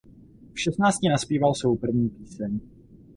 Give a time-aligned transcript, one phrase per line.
[0.53, 2.59] V šestnácti nazpíval svou první píseň.